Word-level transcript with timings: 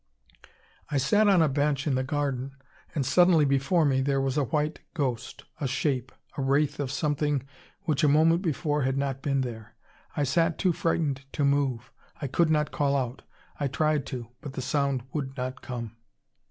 "I 0.89 0.97
sat 0.97 1.27
on 1.27 1.43
a 1.43 1.47
bench 1.47 1.85
in 1.85 1.93
the 1.93 2.01
garden. 2.03 2.55
And 2.95 3.05
suddenly 3.05 3.45
before 3.45 3.85
me 3.85 4.01
there 4.01 4.19
was 4.19 4.35
a 4.35 4.45
white 4.45 4.79
ghost. 4.95 5.43
A 5.59 5.67
shape. 5.67 6.11
A 6.35 6.41
wraith 6.41 6.79
of 6.79 6.91
something 6.91 7.43
which 7.83 8.03
a 8.03 8.07
moment 8.07 8.41
before 8.41 8.81
had 8.81 8.97
not 8.97 9.21
been 9.21 9.41
there. 9.41 9.75
I 10.17 10.23
sat 10.23 10.57
too 10.57 10.73
frightened 10.73 11.25
to 11.33 11.45
move. 11.45 11.91
I 12.19 12.25
could 12.25 12.49
not 12.49 12.71
call 12.71 12.97
out. 12.97 13.21
I 13.59 13.67
tried 13.67 14.07
to, 14.07 14.29
but 14.41 14.53
the 14.53 14.61
sound 14.63 15.03
would 15.13 15.37
not 15.37 15.61
come. 15.61 15.95